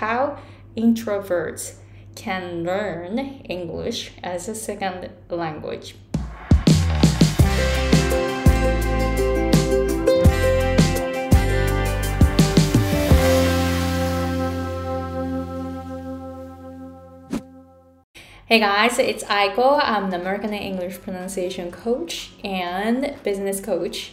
[0.00, 0.38] how
[0.78, 1.74] introverts
[2.14, 5.94] can learn English as a second language.
[18.46, 19.78] Hey guys, it's Aiko.
[19.82, 24.12] I'm the American English pronunciation coach and business coach.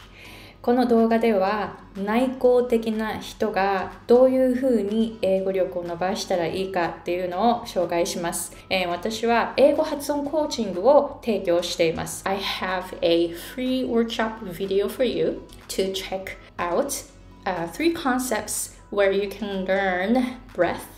[0.67, 17.05] この動画では内向的な人がどういうふうに英語力を伸ばしたらいいかっていうのを紹介します、えー、私は英語発音コーチングを提供しています I have a free workshop video for you to check out、
[17.45, 20.96] uh, three concepts where you can learn breath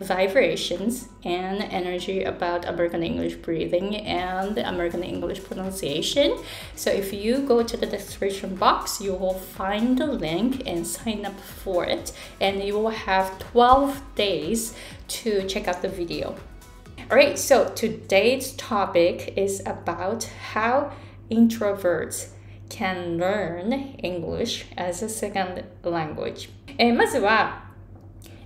[0.00, 6.36] vibrations and energy about American English breathing and American English pronunciation.
[6.74, 11.24] So if you go to the description box, you will find the link and sign
[11.24, 14.74] up for it, and you will have 12 days
[15.08, 16.36] to check out the video.
[17.10, 20.92] Alright, so today's topic is about how
[21.30, 22.30] introverts
[22.68, 23.72] can learn
[24.02, 26.48] English as a second language.
[26.76, 27.64] えー、まずは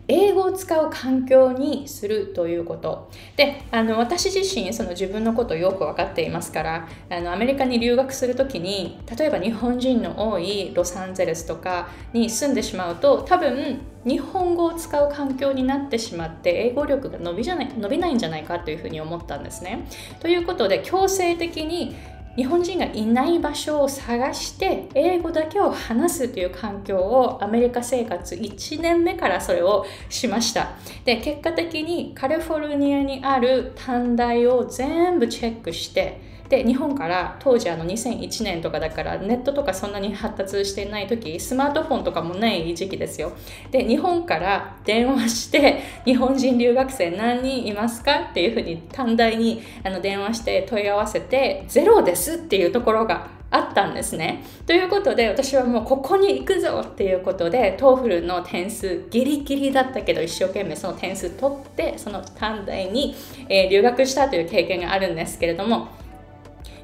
[0.08, 19.88] 英語を使う環境にするということであの私自身その自分のことをよく分かっていますからあのアメリカに留学する時に例えば日本人の多いロサンゼルスとかに住んでしまうと多分日本語を使う環境になってしまって英語力が伸びじゃない伸びないんじゃないかというふうに思ったんですね。
[20.20, 21.96] ということで強制的に
[22.36, 30.72] 日本人がいない場所を探して英語だけを話すという環境をアメリカ生活1年目からそれをしました。
[31.06, 43.32] で結果的にカリフォルニアにある短大を全部チェックしてで日本から当時あの2001年とかだからネットとかそんなに発達してない時スマートフォンとかもない時期ですよ
[43.72, 54.44] で日本から電話して日本人留学生何人いますかっていうふうに短大にあの電話して問い合わせてゼロですっていうところがあったんですね。
[54.66, 63.16] ということで私はもうここに行くぞっていうことで TOEFL の点数ギリギリだったけど一生懸命その点数取ってその短大に、
[63.48, 65.90] え、留学したという経験があるんですけれども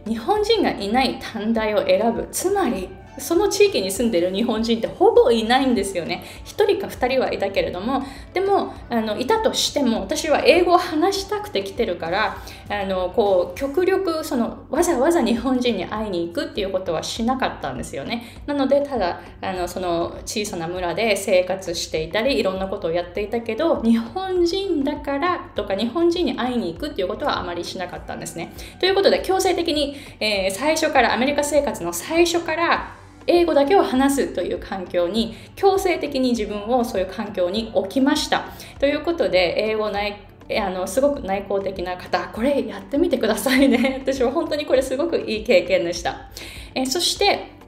[0.06, 2.28] 日本人がいない短大を選ぶ。
[2.32, 6.24] つまりその地域に住んでる日本人ってほぼいないんですよね。
[6.46, 8.03] 1人か2人はいたけれども
[8.34, 12.38] でもあのいたとしても私は英語を話したくて来てるから
[12.69, 18.42] あのこう極力そのわざわざ日本人に会いに行くっていうことはしなかったんですよね。
[18.46, 28.53] なのでただあのその小さな村で生活していたりいろんなことをやっていたけど日本人だからとか日本人に会いに行くっていうことはあまりしなかったんですね。
[28.80, 38.45] ということで強制的に、えー、最初からアメリカ生活の最初から英語だけを話すという環境に強制的に自分をそういう環境に置きました。
[38.79, 40.25] ということで英語内
[40.57, 44.01] あのすごく内向的な方これやってみてくださいね。
[44.03, 46.29] 私は本当にこれすごくいい経験でした。
[46.73, 47.59] えそして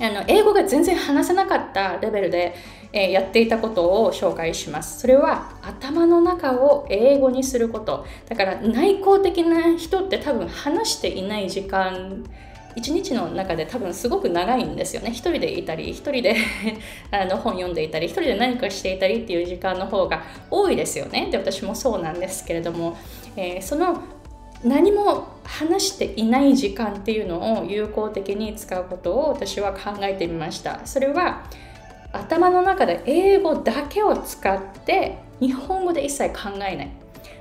[0.00, 2.54] あの英語が全然話せなかったレベルで、
[2.92, 5.00] え、やっていたことを紹介します。
[5.00, 8.06] それは頭の中を英語にすること。
[8.28, 12.22] だから内向的な人って多分話していない時間
[12.76, 15.10] 一日の中で多分すごく長いんですよね。
[15.10, 16.36] 一人でいたり一人で
[17.10, 21.28] あの本読んでいたり一人で何かしていたりっていう時間の方が多いですよね。
[21.30, 22.96] で私もそうなんですけれども、
[23.36, 24.00] えー、その
[24.64, 30.80] 何も話していない時間っていうのを有効的に使うことを私は考えてみました。
[30.84, 31.44] それは
[32.12, 36.90] 頭の中で英語だけを使って日本語で一切考えない。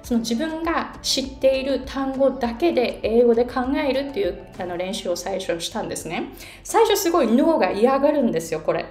[0.04, 6.34] その自分が知っている単語だけで英語で考えるっていうあの練習を最初したんですね。
[6.64, 8.86] 最初すごい脳が嫌がるんですよこれ。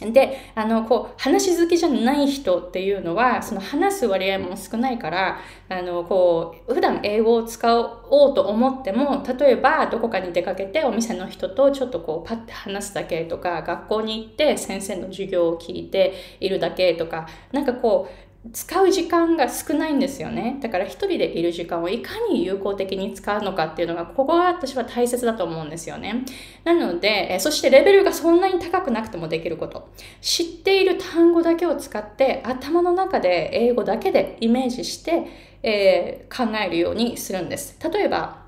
[0.00, 20.58] であのこう話好きじゃない人っていうのはその話す割合も少ないからあのこう普段英語を使おうと思っても例えばどこかに出かけてお店の人とちょっとこうパッて話すだけとか学校に行って先生の授業を聞いているだけとかなんかこう使う時間が少ないんですよね。
[20.62, 26.24] だから一人でいる時間をいかに有効的に使うのかっていうのがここが私は大切だと思うんですよね。
[26.64, 29.88] なのでそしてレベルがそんなに高くなくてもできること。
[30.20, 35.24] 知っている単語だけを使って頭の中で英語だけでイメージして、
[35.62, 37.76] えー、考えるようにするんです。
[37.92, 38.44] 例えば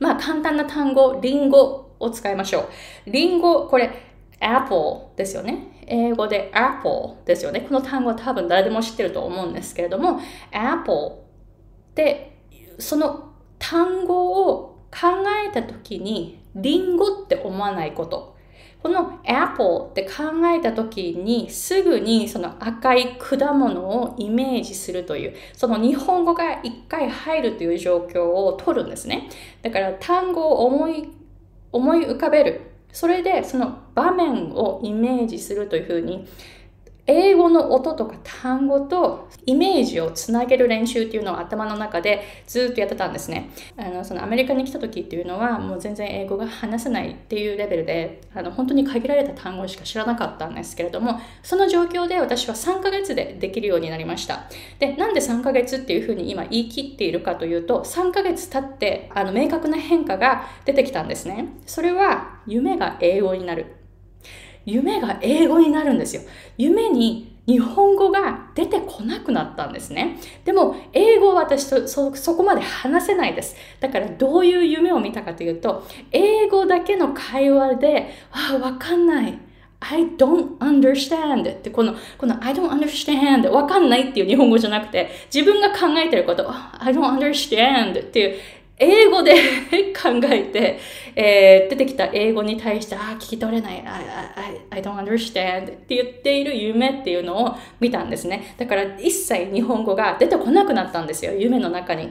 [0.00, 2.68] まあ簡単な単語リンゴを使いましょ
[3.06, 3.10] う。
[3.10, 3.90] リンゴこれ
[4.40, 5.79] apple ですよね。
[5.90, 7.60] 英語で apple ですよね。
[7.60, 10.20] この単語は多分誰でも知ってると思うんですけれども、
[10.52, 11.16] apple
[11.94, 12.38] で、
[12.78, 15.08] その単語を考
[15.46, 18.36] えた時に、リンゴって思わないこと。
[18.82, 29.28] この apple って考えた時にすぐにその赤い果物をイメージするという、その日本語が一回入るという状況を取るんですね。
[29.60, 31.10] だから単語を思い、
[31.72, 32.69] 思い浮かべる。
[32.92, 36.26] それでその場面をイメージするというふうに
[37.06, 43.50] 英語の音とか単語とイメージをつなげる練習っていうのを頭の中でずっとやってたんですね。
[43.76, 54.44] あのそのアメリカに来た時っていうのはもう全然英語が話せないっていうレベルであの本当に限られた単語しか知らなかったんですけれどもその状況で私は3ヶ月でできるようになりました。
[54.78, 61.48] で、なんで3ヶ月っていうふうに今言い切っているかというと3ヶ月経ってあの明確な変化が出てきたんですね。
[61.66, 63.79] それは夢が英語になる。
[64.64, 66.22] 夢が英語になるんですよ。
[66.56, 70.18] 夢に日本語が出てこなくなったんですね。
[70.44, 73.56] でも、英語は私とそそこまで話せないです。
[73.80, 79.38] だから、どういう夢を見たかというと、英語だけの会話で、あ、わかんない。
[79.80, 86.48] I don't understand ってこの、この I don't understand わかんないっていう日本語じゃなくて、自分が考えてること、
[86.78, 88.36] I don't understand っていう
[88.80, 89.34] 英語で
[89.92, 90.78] 考えて、
[91.14, 93.84] えー、出てきた英語に対して、あ、聞き取れない、I,
[94.70, 98.54] I, I don't understand って言っている夢っていうのを見たんですね。
[98.56, 102.10] だから一切日本語が出てこなくなったんですよ、夢の中に。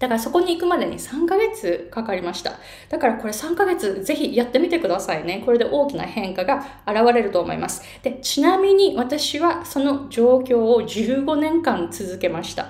[0.00, 2.58] だからそこに行くまでに3ヶ月かかりました。
[2.88, 5.42] だからこれ3ヶ月ぜひやってみてくださいね。
[5.46, 6.56] これで大きな変化が
[6.86, 7.82] 現れると思います。
[8.02, 12.66] で、ちなみに私はその状況を15年間続けました。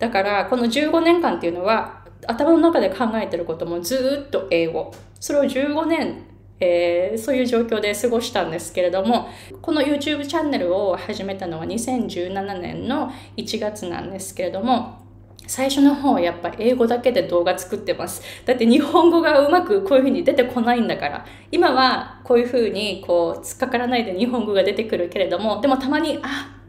[0.00, 4.92] だからこの15年間っていうのは頭の中で考えてることもずっと英語。
[5.18, 6.24] それを15年、
[6.60, 9.28] えー、そういう状況で過ごしたんですけれども、
[9.62, 15.00] この YouTube チャンネルを始めたのは2017年の1月なんですけれども、
[15.46, 18.22] 最初の方はやっぱ英語だけで動画作ってます。
[18.44, 21.26] だって日本語がうまくこういう風に出てこないんだから。
[21.50, 26.59] 今はこういう風にこう突っかからないで日本語が出てくるけれども、でもたまに、あ、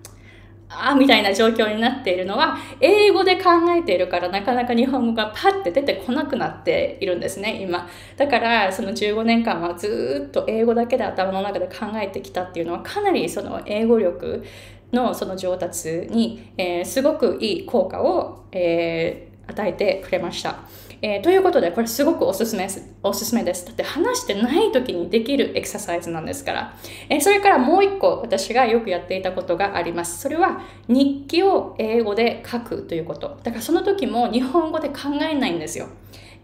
[0.74, 7.88] あみたいな状況になっているのは、英語で考えているからなかなか日本語がパッて出てこなくなっているんですね、今。
[8.18, 14.44] だから、その15年間はずっと英語だけで頭の中で考えてきたっていうのは、かなりその英語力
[14.92, 20.60] のその上達に、えー、すごくいい効果を、えー、与えてくれました。
[21.04, 22.82] えー、ということで、これすごくおすすめです。
[23.02, 23.66] おすすめです。
[23.66, 26.78] だって話してない時にできるエクササイズなんですから。
[27.10, 30.22] えー、それからもう一個私がよくやっていたことがあります。
[30.22, 33.40] それは日記を英語で書くということ。
[33.44, 35.88] だからその時も日本語で考えないんですよ。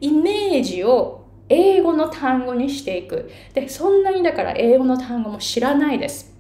[0.02, 3.30] イメージを英語の単語にしていく。
[3.54, 6.36] で、そんなにだから英語の単語も知らないです。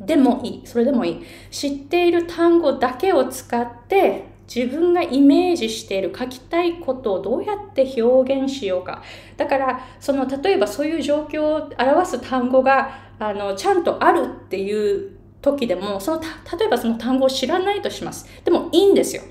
[0.00, 0.62] でもいい。
[0.64, 1.22] それでもいい。
[1.50, 9.02] 知っている単語だけを使って自分がイメージしている書きたいことをどうやって表現しようか。
[9.38, 18.26] だから、その、例えばそういう状況を表す単語が、あの、ちゃんとあるっていう時でも、その、例えばその単語を知らないとします。
[18.44, 19.22] でもいいんですよ。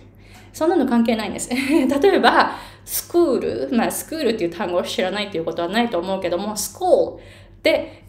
[0.54, 1.50] そんなの関係ないんです。
[1.54, 2.54] 例えば、
[2.84, 8.04] スクール、まあ、スクールっていう単語を知らないっていうことはないと思うけども、スコールって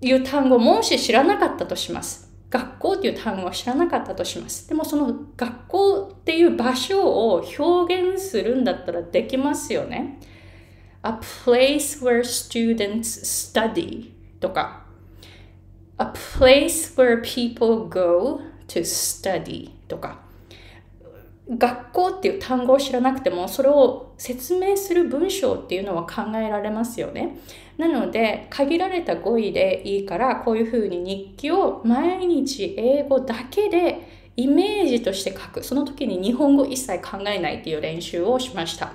[0.00, 2.33] いう単語もし知らなかったとします。
[2.54, 4.68] 学校っていう単語を知らなかったとします。
[4.68, 10.20] でもその学校っていう場所を表現するんだったらできますよね。
[11.02, 14.84] A place where students study とか
[15.98, 20.20] A place where people go to study とか
[21.50, 27.36] 学校っていう単語を知らなくてもそれを説明する文章っていうのは考えられますよね。
[27.76, 35.62] なので限られた語彙でいいからこういうふうに日記を毎日英語だけでイメージとして書く。
[35.62, 38.92] その時に日本語一切考えないっていう練習をしました。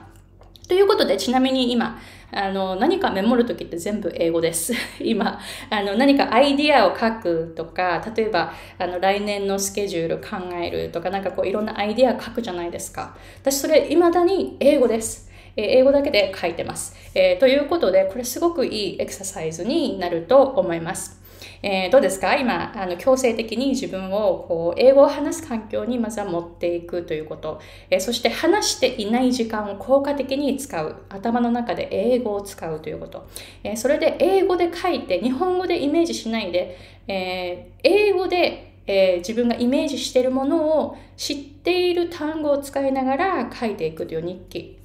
[0.67, 1.99] ということで、ちなみに今、
[2.31, 4.73] あの、何かメモるときって全部英語です。
[5.01, 13.15] 今、あの、何かアイディアを書くとか、例えば、あの、来年のスケジュール考えるとか、なんかこう、いろんなアイディア書くじゃないですか。
[13.41, 15.28] 私、それ、未だに英語です。
[15.61, 16.95] 英語だけで書いてます。
[17.13, 21.19] えー、ということで、これすごくいいエクササイズになると思います。
[21.61, 22.37] えー、どうですか？
[22.37, 33.27] 今あの強制的に自分をこう英語を話す環境にまずは持っていくということ、えー、そして話していない時間を効果的に使う頭の中で英語を使うということ、
[33.63, 44.78] えー、それで英語で書いて日本語でイメージしないで、え英語でえー、自分がイメージしているものを知っている単語を使いながら書いていくという日記。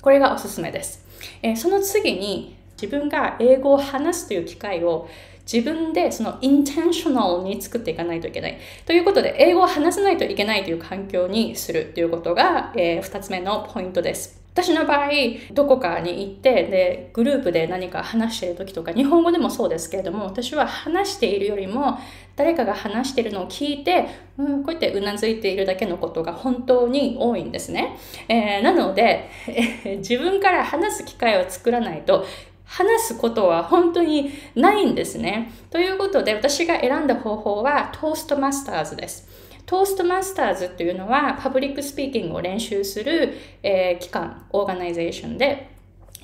[0.00, 1.04] これがおすすめです。
[1.42, 5.08] えー、その次に自分が英語を話すという機会を
[5.50, 8.58] 自分でそのインテンショナルに作っていかないといけない。
[8.86, 14.37] ということで、英語を話さないといけないという環境にするということが、えー、2つ目のポイントです。
[14.58, 15.10] 私の場合
[15.52, 21.96] どこかに行ってでグループで何か話してる時とか日本語でもそうですけれども私は話しているよりも
[22.34, 27.96] 誰かが話しているのを聞いて、うん、こうやってうなずいているだけのことが本当に多いんですね、
[28.28, 32.26] えー、なので、え、自分から話す機会を作らないと
[32.64, 35.52] 話すことは本当にないんですね。
[35.70, 39.47] ということで私が選んだ方法は Toastmasters です。
[39.68, 45.68] Toastmasters っていうのは public speaking を練習する、えー、機関、 organization で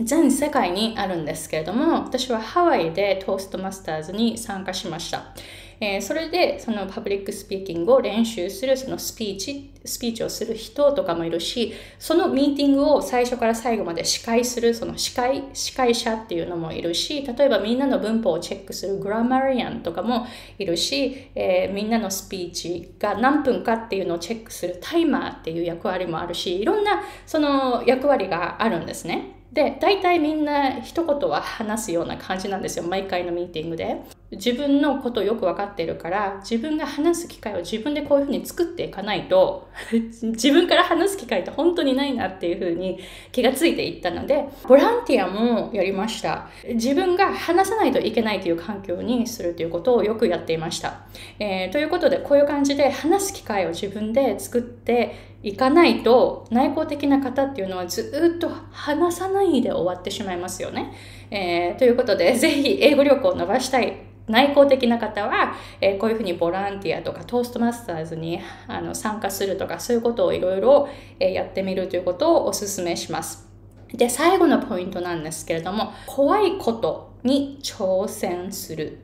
[0.00, 5.34] 全世界にあるんですけれども私はハワイで Toastmasters に参加しました。
[5.80, 20.26] えー、それでその public speaking を練習するそのスピーチスピーチをする人とかもいるしそのミーティングを最初から最後まで司会するその司会司会者っていうのもいるし例えばみんなの文法をチェックする grammarian とかも
[20.58, 29.43] いるし、えー、みんなのスピーチが何分かっていうのをチェックするタイマーっていう役割もあるしいろんなその役割があるんですね。
[29.54, 33.96] で大体みんな一言は話すような感じなんですよ毎回のミーティングで。
[34.36, 39.68] 自分のことをよく分かっているから自分が話す機会を自分でこういうふうに作っていかないと
[40.22, 42.98] 自分から話す機会って本当にないなっていうふうに
[43.30, 46.48] 気がついていったのでボランティアもやりました。
[46.68, 51.02] 自分が話さないといけないという環境にするということをよくやっていました、
[51.38, 60.94] えー、ということでこういう感じで話す機会を自分で作っていかないと内向的な方っていうのはずっと話さないで終わってしまいますよね。
[61.30, 63.94] えー、ということで、 ぜひ英語力を伸ばしたい
[64.26, 70.88] 内向的な方は、えー、こういうふうにボランティアとかトーストマスターズにあの参加するとかそういうことをいろいろ
[71.20, 73.46] やってみるということをお勧めします。
[73.92, 78.98] で、最後のポイントなんですけれども、怖いことに挑戦する。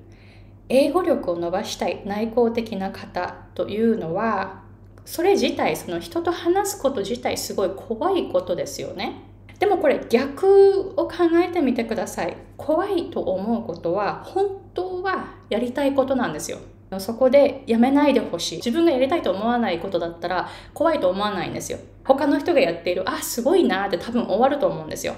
[0.70, 4.69] 英語力を伸ばしたい内向的な方というのは
[5.04, 9.22] それ自体その人と話すこと自体すごい怖いことですよね。
[9.58, 12.36] でもこれ逆を考えてみてください。
[12.56, 16.58] 怖いと思うことは本当はやりたいことなんですよ。
[16.98, 18.56] そこでやめないでほしい。
[18.56, 21.78] 自分がやりたいと思わないことだったら怖いと思わないんですよ。
[22.04, 25.14] 他の人がやっているあすごいなって多分終わると思うんですよ。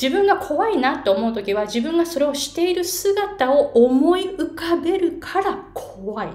[0.00, 6.28] 自分が怖いなって思う時は自分がそれをしている姿を思い浮かべるから怖い。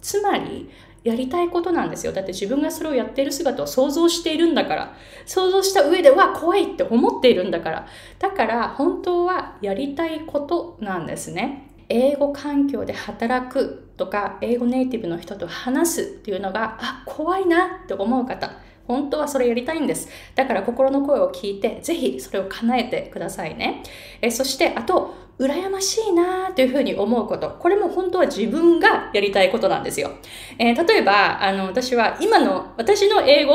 [0.00, 0.70] つまり
[1.04, 2.12] やりたいことなんですよ。
[2.12, 4.96] だって自分がそれをやっている姿を想像しているんだから。
[5.26, 7.86] 想像した上では怖いって思っているんだから。
[8.18, 11.68] だから本当はやりたいことなんですね。
[11.88, 18.50] 英語環境で働くとか、英語ネイティブの人と話すっていうのが、あ、怖いなって思う方。
[18.88, 20.08] 本当はそれやりたいんです。
[20.34, 23.82] だから心の声を聞いて、ぜひそれを叶えてくださいね。
[24.20, 27.56] えそして、あと、羨ましいなというふうに思うこと。
[27.60, 30.10] これも本当は自分がやりたいことなんですよ。
[30.58, 33.54] えー、例えば、あの、私は今の、私の英語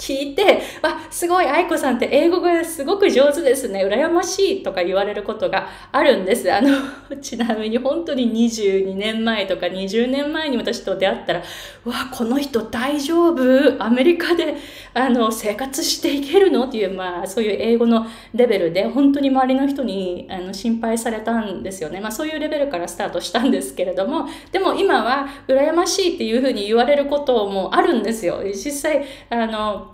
[0.00, 3.84] 聞いて、あ、すごい、愛子さんって英語がすごく上手ですね。
[3.84, 6.50] 羨ましいとか言われることがあるんです。
[6.50, 6.70] あの、
[7.20, 11.40] ちなみに本当に22年前とか20年前に私と出会ったら、
[11.84, 13.76] わ、この人大丈夫？
[13.78, 14.56] アメリカで、
[14.94, 16.64] あの、生活していけるの？
[16.64, 22.00] っていう、まあ、そういう英語のレベルで、本当に周りの人にあの心配されたんですよね。
[22.00, 28.40] まあ、そういうレベルからスタートしたんですけれども、でも今は、羨ましいっていうふうに言われることもあるんですよ。
[28.44, 29.89] 実際、あの、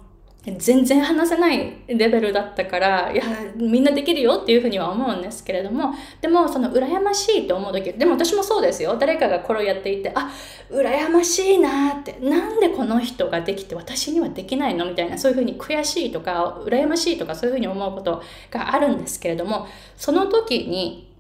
[0.59, 3.25] 全然話せないレベルだったからいや
[3.57, 8.97] みんなできるよっていうふうには思うんですけれどもでもその羨ましいと思う時でも私もそうですよ。
[8.97, 10.31] 誰かがこれをやっていてあ
[10.71, 12.17] 羨ましいなって。
[12.21, 21.13] なんでこの人ができて私にはできないのみたいなそういうふうに悔しいとか羨ましいとかそういうふうに思うことがあるんですけれどもその時に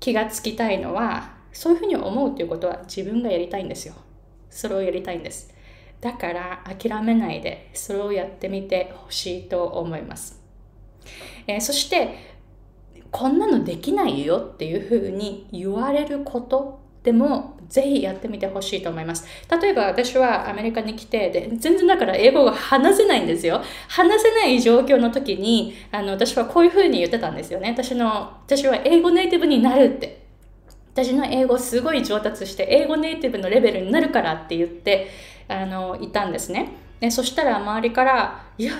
[0.00, 3.94] 気がつきたいのはそういうふうに思うっていうことは自分がやりたいんですよ。
[4.50, 5.54] それをやりたいんです
[6.00, 10.40] だから諦めないでそれをやってみてほしいと思います、
[11.46, 12.36] えー、そして
[13.10, 19.26] こんなのできないよっていうふうに言われることでもぜひやってみてほしいと思います。
[19.60, 23.62] 例えば私はアメリカに来てで全然だから英語が話せないんですよ。
[23.88, 27.70] 話せない状況の時にあの私はこういうふうに言ってたんですよね。
[27.70, 28.06] 私の
[28.46, 30.18] 私は英語ネイティブになるって。
[30.94, 35.08] 私の英語すごい上達して英語ネイティブのレベルになるからって言って
[35.48, 36.72] あのいたんですね。
[37.00, 38.72] でそしたら周りから「いや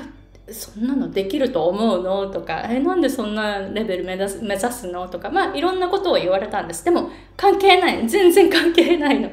[0.50, 9.30] そんなのできると思うの?」とか「えなんでそんなレベル目指す目指すの?」とかまあいろんなことを言われたんですでも関係ない全然関係ないの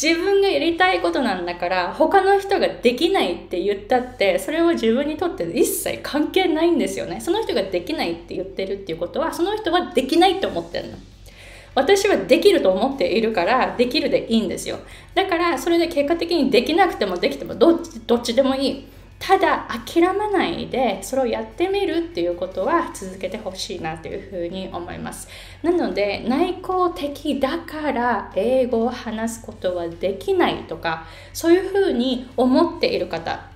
[0.00, 10.96] 自分がやりたいことなんだから他の人ができないって言ったってそれは自分にとって一切関係ないんですよねその人ができないって言ってるっていうことはその人はできないって思ってるの
[11.76, 14.78] 私はできると思っているからできるでいいんですよ。
[15.14, 18.88] だからそれで結果的にできなくてもできてもどっちでもいい。
[19.18, 25.28] ただ諦めないでそれをやってみるっていうことは続けてほしいなというふうに思います。
[25.62, 33.50] なので内向的だから英語を話すことはできないとかそういうふうに思っている方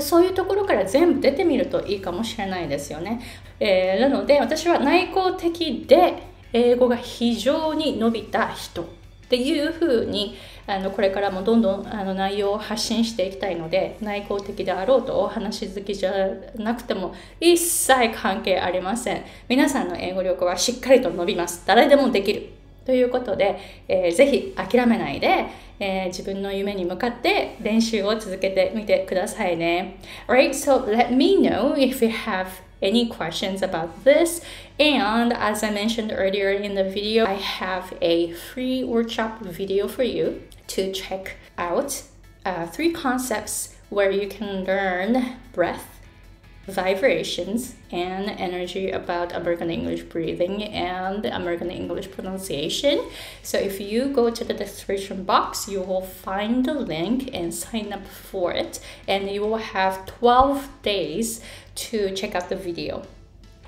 [0.00, 3.20] そういうところから全部出てみるといいかもしれないですよね、
[3.58, 6.22] えー、なので私は内向的で
[6.52, 8.98] 英語が非常に伸びた人。
[9.28, 10.36] っていうふうに
[10.66, 16.12] あのこれからもどんどんあの内容を発信していきたいので内向的であろうとお話好きじゃ
[16.56, 19.22] なくても一切関係ありません。
[19.46, 21.62] 皆さんの英語力はしっかりと伸びます。
[21.66, 22.48] 誰でもできる。
[22.86, 25.44] ということで、えー、ぜひ諦めないで、
[25.78, 30.00] えー、自分の夢に向かって練習を続けてみてくださいね。
[30.26, 32.46] Right, so let me know if you have
[32.80, 34.40] any questions about this.
[34.78, 40.02] And as I mentioned earlier in the video, I have a free workshop video for
[40.02, 42.02] you to check out
[42.44, 45.97] uh, three concepts where you can learn breath
[46.67, 53.01] vibrations and energy about American English breathing and American English pronunciation.
[53.41, 57.91] So if you go to the description box, you will find the link and sign
[57.91, 61.41] up for it, and you will have 12 days
[61.75, 63.03] to check out the video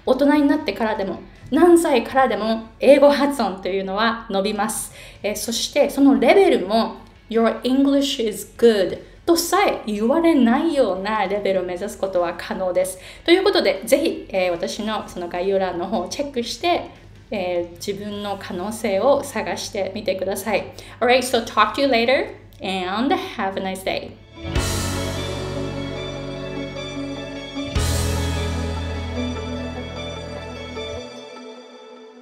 [0.05, 6.97] 大人になってからでも何歳からでも英語発音というのは伸びます、えー、そしてそのレベルも
[7.27, 12.98] Your English is good とさえ言われないようなレベルを目指すことは可能です。
[13.24, 16.90] ということでぜひ、えー、私のその概要欄の方をチェックして、
[17.30, 20.72] えー、自分の可能性を探してみてください。
[21.00, 24.10] Alright, so talk to you later and have a nice day.